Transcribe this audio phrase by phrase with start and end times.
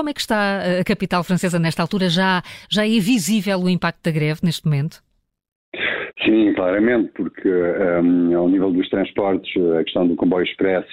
[0.00, 2.08] Como é que está a capital francesa nesta altura?
[2.08, 5.02] Já, já é visível o impacto da greve neste momento?
[6.24, 10.88] Sim, claramente, porque um, ao nível dos transportes, a questão do comboio expresso,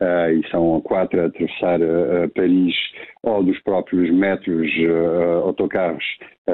[0.00, 2.76] uh, e são quatro a atravessar uh, Paris,
[3.24, 6.04] ou dos próprios metros, uh, autocarros,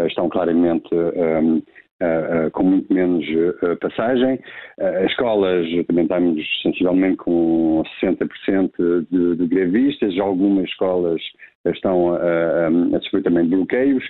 [0.06, 1.62] estão claramente um,
[2.52, 3.24] com muito menos
[3.80, 4.38] passagem.
[4.78, 11.20] As escolas também estamos sensivelmente com 60% de, de grevistas, algumas escolas
[11.66, 14.04] estão a sofrer também bloqueios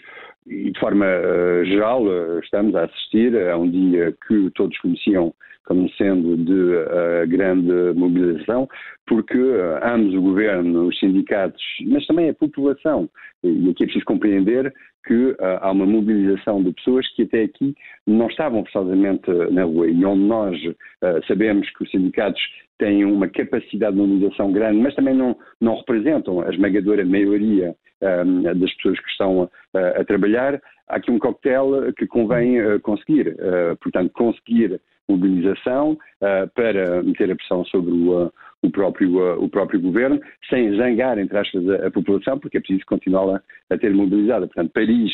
[0.46, 1.06] e de forma
[1.64, 2.04] geral
[2.42, 5.34] estamos a assistir a um dia que todos conheciam
[5.70, 8.68] como sendo de uh, grande mobilização,
[9.06, 9.38] porque
[9.84, 13.08] ambos o governo, os sindicatos, mas também a população,
[13.44, 14.74] e aqui é preciso compreender
[15.06, 17.72] que há uma mobilização de pessoas que até aqui
[18.04, 20.58] não estavam forçosamente na rua e onde nós
[21.26, 22.42] sabemos que os sindicatos
[22.78, 28.42] têm uma capacidade de mobilização grande, mas também não, não representam a esmagadora maioria um,
[28.42, 33.28] das pessoas que estão a, a, trabalhar, há aqui um coquetel que convém uh, conseguir.
[33.28, 35.98] Uh, portanto, conseguir mobilização
[36.54, 41.68] para meter a pressão sobre o, o, próprio, o próprio governo, sem zangar, entre aspas,
[41.68, 44.46] a, a população, porque é preciso continuá-la a ter mobilizada.
[44.46, 45.10] Portanto, Paris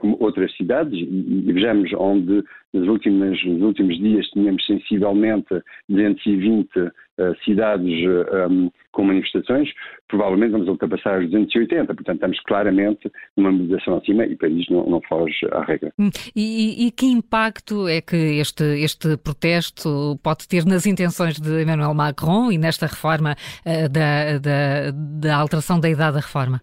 [0.00, 2.42] como outras cidades, e, vejamos onde
[2.72, 6.90] nos últimos, nos últimos dias tínhamos sensivelmente 220 uh,
[7.44, 8.06] cidades
[8.50, 9.68] um, com manifestações,
[10.08, 15.00] provavelmente vamos ultrapassar os 280, portanto estamos claramente numa mobilização acima e Paris não, não
[15.02, 15.92] foge à regra.
[15.98, 21.62] Hum, e, e, que impacto é que este, este protesto pode ter nas intenções de
[21.62, 26.60] Emmanuel Macron e nesta reforma uh, da, da, da alteração da idade da reforma?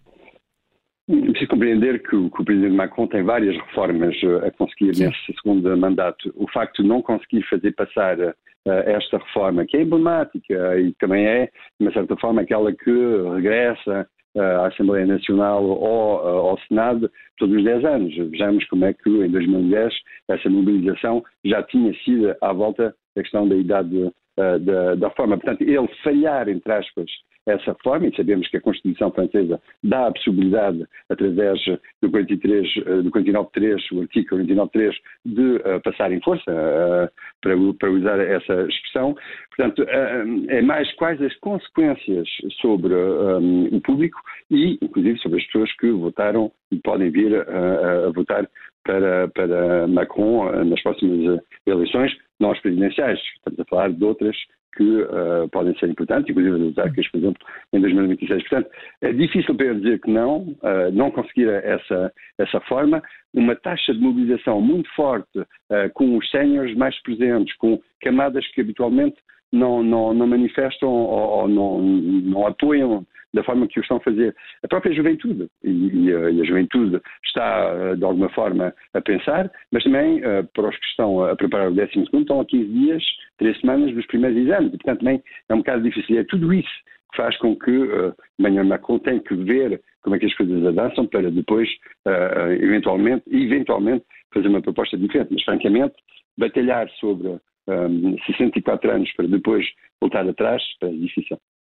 [1.46, 5.06] Preciso compreender que o, que o, Presidente Macron tem várias reformas eh, a conseguir Sim.
[5.06, 6.32] nesse segundo mandato.
[6.36, 8.34] O facto de não conseguir fazer passar uh,
[8.66, 12.90] esta reforma, que é emblemática e também é, de uma certa forma, aquela que
[13.34, 16.18] regressa uh, à Assembleia Nacional ou
[16.50, 18.16] ao Senado todos os 10 anos.
[18.30, 19.94] Vejamos como é que em 2010
[20.28, 25.36] essa mobilização já tinha sido à volta da questão da idade da, da reforma.
[25.38, 27.10] Portanto, ele falhar, entre aspas,
[27.46, 31.60] essa forma, e sabemos que a Constituição francesa dá a possibilidade, através
[32.02, 34.92] do 43, do 49.3, o artigo 49.3,
[35.24, 37.08] de uh, passar em força, uh,
[37.40, 39.16] para, para, usar essa expressão.
[39.56, 42.28] Portanto, uh, é mais quais as consequências
[42.60, 44.20] sobre um, o público
[44.50, 48.48] e, inclusive, sobre as pessoas que votaram e podem vir a votar
[48.86, 53.18] para, para Macron nas próximas eleições, não as presidenciais.
[53.36, 54.36] Estamos a falar de outras
[54.76, 58.48] que uh, podem ser importantes, inclusive as autarcas, por exemplo, em 2026.
[58.48, 58.70] Portanto,
[59.00, 63.02] é difícil para eu dizer que não, uh, não conseguir essa, essa forma.
[63.34, 65.46] Uma taxa de mobilização muito forte, uh,
[65.94, 69.16] com os séniores mais presentes, com camadas que habitualmente
[69.50, 74.00] não, não, não manifestam ou, ou não, não apoiam da forma que o estão a
[74.00, 74.34] fazer.
[74.64, 79.50] A própria juventude, e, a, e a juventude está, eh, de alguma forma, a pensar,
[79.70, 83.04] mas também uh, para os que estão a preparar o 12 estão a 15 dias,
[83.38, 86.18] 3 semanas dos primeiros exames, e portanto também é um bocado difícil.
[86.18, 86.68] É tudo isso
[87.12, 90.64] que faz com que uh, Emmanuel Macron tenha que ver como é que as coisas
[90.66, 91.68] avançam para depois,
[92.06, 95.28] uh, eventualmente, eventualmente, fazer uma proposta diferente.
[95.32, 95.94] Mas, francamente,
[96.38, 97.38] batalhar sobre
[97.68, 99.66] um, 64 anos para depois
[100.00, 101.38] voltar atrás é difícil.